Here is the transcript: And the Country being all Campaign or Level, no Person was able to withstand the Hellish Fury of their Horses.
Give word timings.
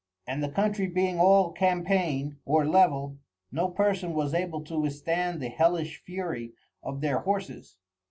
And 0.25 0.41
the 0.43 0.49
Country 0.49 0.87
being 0.87 1.19
all 1.19 1.51
Campaign 1.51 2.39
or 2.43 2.65
Level, 2.65 3.19
no 3.51 3.67
Person 3.69 4.15
was 4.15 4.33
able 4.33 4.61
to 4.63 4.79
withstand 4.79 5.39
the 5.39 5.49
Hellish 5.49 6.01
Fury 6.03 6.53
of 6.81 7.01
their 7.01 7.19
Horses. 7.19 7.77